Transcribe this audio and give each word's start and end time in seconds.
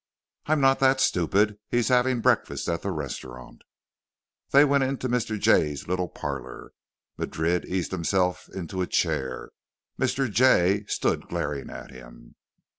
"I'm 0.47 0.59
not 0.59 0.79
that 0.79 0.99
stupid. 0.99 1.59
He's 1.69 1.89
having 1.89 2.21
breakfast 2.21 2.67
at 2.67 2.81
the 2.81 2.89
restaurant." 2.89 3.61
They 4.49 4.65
went 4.65 4.83
into 4.83 5.07
Mr. 5.07 5.39
Jay's 5.39 5.87
little 5.87 6.07
parlor. 6.09 6.71
Madrid 7.19 7.65
eased 7.65 7.91
himself 7.91 8.49
into 8.51 8.81
a 8.81 8.87
chair. 8.87 9.51
Mr. 9.99 10.27
Jay 10.27 10.85
stood 10.87 11.27
glaring 11.27 11.69
at 11.69 11.91
him. 11.91 12.33